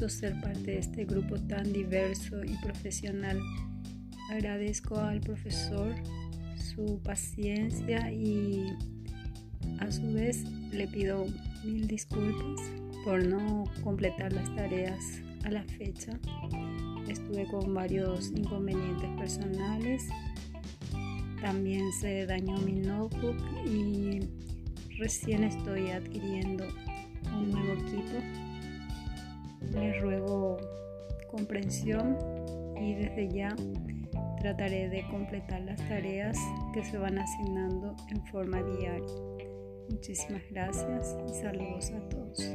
[0.00, 3.38] gusto ser parte de este grupo tan diverso y profesional.
[4.30, 5.94] Agradezco al profesor
[6.56, 8.64] su paciencia y
[9.78, 11.26] a su vez le pido
[11.64, 12.60] mil disculpas
[13.04, 16.12] por no completar las tareas a la fecha.
[17.08, 20.08] Estuve con varios inconvenientes personales.
[21.42, 23.36] También se dañó mi notebook
[23.66, 24.20] y
[24.98, 26.66] recién estoy adquiriendo
[27.34, 27.79] un nuevo.
[29.72, 30.56] Les ruego
[31.30, 32.16] comprensión
[32.80, 33.54] y desde ya
[34.40, 36.36] trataré de completar las tareas
[36.72, 39.06] que se van asignando en forma diaria.
[39.90, 42.54] Muchísimas gracias y saludos a todos.